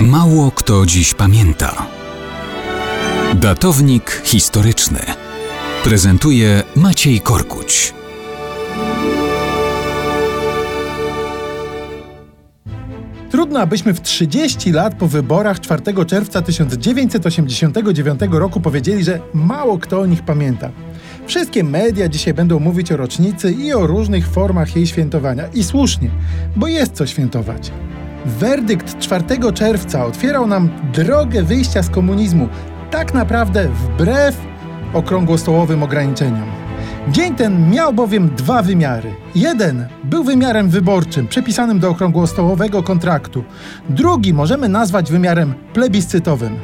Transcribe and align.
Mało 0.00 0.50
kto 0.50 0.86
dziś 0.86 1.14
pamięta. 1.14 1.86
Datownik 3.34 4.22
historyczny 4.24 4.98
prezentuje 5.84 6.62
Maciej 6.76 7.20
Korkuć. 7.20 7.94
Trudno, 13.30 13.60
abyśmy 13.60 13.94
w 13.94 14.00
30 14.00 14.72
lat 14.72 14.94
po 14.94 15.08
wyborach 15.08 15.60
4 15.60 16.04
czerwca 16.06 16.42
1989 16.42 18.20
roku 18.30 18.60
powiedzieli, 18.60 19.04
że 19.04 19.20
mało 19.34 19.78
kto 19.78 20.00
o 20.00 20.06
nich 20.06 20.22
pamięta. 20.22 20.70
Wszystkie 21.26 21.64
media 21.64 22.08
dzisiaj 22.08 22.34
będą 22.34 22.58
mówić 22.58 22.92
o 22.92 22.96
rocznicy 22.96 23.52
i 23.52 23.72
o 23.72 23.86
różnych 23.86 24.28
formach 24.28 24.76
jej 24.76 24.86
świętowania. 24.86 25.46
I 25.54 25.64
słusznie, 25.64 26.10
bo 26.56 26.66
jest 26.66 26.92
co 26.92 27.06
świętować. 27.06 27.72
Werdykt 28.26 28.98
4 28.98 29.24
czerwca 29.54 30.04
otwierał 30.04 30.46
nam 30.46 30.68
drogę 30.92 31.42
wyjścia 31.42 31.82
z 31.82 31.90
komunizmu, 31.90 32.48
tak 32.90 33.14
naprawdę 33.14 33.68
wbrew 33.68 34.36
okrągłostołowym 34.94 35.82
ograniczeniom. 35.82 36.48
Dzień 37.08 37.34
ten 37.34 37.70
miał 37.70 37.92
bowiem 37.92 38.30
dwa 38.36 38.62
wymiary. 38.62 39.14
Jeden 39.34 39.86
był 40.04 40.24
wymiarem 40.24 40.68
wyborczym, 40.68 41.28
przypisanym 41.28 41.78
do 41.78 41.90
okrągłostołowego 41.90 42.82
kontraktu. 42.82 43.44
Drugi 43.90 44.34
możemy 44.34 44.68
nazwać 44.68 45.10
wymiarem 45.10 45.54
plebiscytowym. 45.72 46.56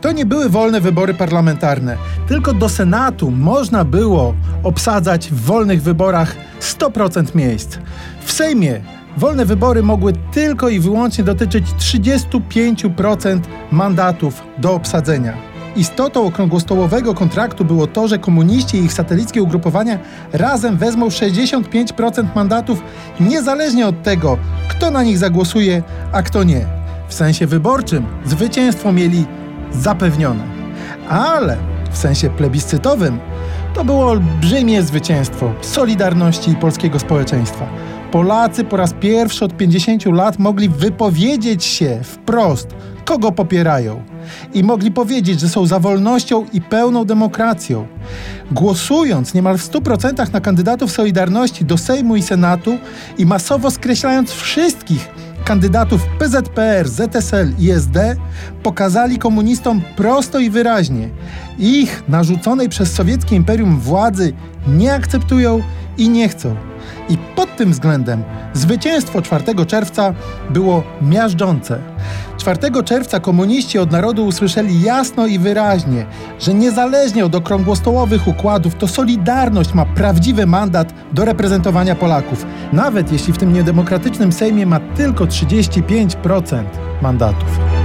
To 0.00 0.12
nie 0.12 0.26
były 0.26 0.48
wolne 0.48 0.80
wybory 0.80 1.14
parlamentarne, 1.14 1.96
tylko 2.28 2.54
do 2.54 2.68
Senatu 2.68 3.30
można 3.30 3.84
było 3.84 4.34
obsadzać 4.62 5.28
w 5.30 5.40
wolnych 5.40 5.82
wyborach 5.82 6.36
100% 6.60 7.34
miejsc. 7.34 7.78
W 8.24 8.32
Sejmie 8.32 8.80
wolne 9.18 9.44
wybory 9.44 9.82
mogły 9.82 10.12
tylko 10.32 10.68
i 10.68 10.80
wyłącznie 10.80 11.24
dotyczyć 11.24 11.66
35% 11.66 13.40
mandatów 13.72 14.42
do 14.58 14.74
obsadzenia. 14.74 15.32
Istotą 15.76 16.26
okrągłostołowego 16.26 17.14
kontraktu 17.14 17.64
było 17.64 17.86
to, 17.86 18.08
że 18.08 18.18
komuniści 18.18 18.76
i 18.76 18.84
ich 18.84 18.92
satelickie 18.92 19.42
ugrupowania 19.42 19.98
razem 20.32 20.76
wezmą 20.76 21.08
65% 21.08 22.26
mandatów, 22.34 22.82
niezależnie 23.20 23.86
od 23.86 24.02
tego, 24.02 24.38
kto 24.68 24.90
na 24.90 25.02
nich 25.02 25.18
zagłosuje, 25.18 25.82
a 26.12 26.22
kto 26.22 26.44
nie. 26.44 26.66
W 27.08 27.14
sensie 27.14 27.46
wyborczym 27.46 28.06
zwycięstwo 28.24 28.92
mieli 28.92 29.26
zapewnione. 29.72 30.44
Ale 31.08 31.56
w 31.90 31.98
sensie 31.98 32.30
plebiscytowym 32.30 33.18
to 33.74 33.84
było 33.84 34.06
olbrzymie 34.06 34.82
zwycięstwo 34.82 35.52
Solidarności 35.60 36.50
i 36.50 36.56
polskiego 36.56 36.98
społeczeństwa. 36.98 37.66
Polacy 38.12 38.64
po 38.64 38.76
raz 38.76 38.92
pierwszy 38.92 39.44
od 39.44 39.56
50 39.56 40.06
lat 40.06 40.38
mogli 40.38 40.68
wypowiedzieć 40.68 41.64
się 41.64 42.00
wprost, 42.02 42.68
kogo 43.04 43.32
popierają. 43.32 44.02
I 44.54 44.64
mogli 44.64 44.90
powiedzieć, 44.90 45.40
że 45.40 45.48
są 45.48 45.66
za 45.66 45.78
wolnością 45.78 46.46
i 46.52 46.60
pełną 46.60 47.04
demokracją. 47.04 47.86
Głosując 48.52 49.34
niemal 49.34 49.58
w 49.58 49.70
100% 49.70 50.32
na 50.32 50.40
kandydatów 50.40 50.92
Solidarności 50.92 51.64
do 51.64 51.78
Sejmu 51.78 52.16
i 52.16 52.22
Senatu 52.22 52.78
i 53.18 53.26
masowo 53.26 53.70
skreślając 53.70 54.32
wszystkich 54.32 55.08
kandydatów 55.48 56.06
PZPR, 56.18 56.88
ZSL 56.88 57.52
i 57.58 57.70
SD, 57.70 58.16
pokazali 58.62 59.18
komunistom 59.18 59.82
prosto 59.96 60.38
i 60.38 60.50
wyraźnie: 60.50 61.08
ich 61.58 62.02
narzuconej 62.08 62.68
przez 62.68 62.92
sowieckie 62.92 63.36
imperium 63.36 63.80
władzy 63.80 64.32
nie 64.66 64.94
akceptują 64.94 65.62
i 65.98 66.08
nie 66.08 66.28
chcą. 66.28 66.56
I 67.08 67.18
pod 67.36 67.56
tym 67.56 67.72
względem 67.72 68.22
zwycięstwo 68.52 69.22
4 69.22 69.66
czerwca 69.66 70.14
było 70.50 70.82
miażdżące. 71.02 71.78
4 72.54 72.82
czerwca 72.84 73.20
komuniści 73.20 73.78
od 73.78 73.92
narodu 73.92 74.26
usłyszeli 74.26 74.82
jasno 74.82 75.26
i 75.26 75.38
wyraźnie, 75.38 76.06
że 76.40 76.54
niezależnie 76.54 77.24
od 77.24 77.34
okrągłostołowych 77.34 78.28
układów, 78.28 78.74
to 78.74 78.88
Solidarność 78.88 79.74
ma 79.74 79.86
prawdziwy 79.86 80.46
mandat 80.46 80.94
do 81.12 81.24
reprezentowania 81.24 81.94
Polaków, 81.94 82.46
nawet 82.72 83.12
jeśli 83.12 83.32
w 83.32 83.38
tym 83.38 83.52
niedemokratycznym 83.52 84.32
Sejmie 84.32 84.66
ma 84.66 84.80
tylko 84.80 85.24
35% 85.24 86.64
mandatów. 87.02 87.77